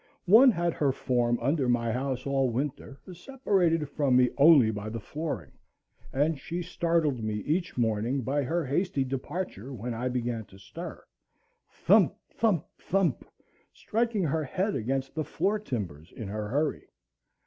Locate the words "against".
14.73-15.13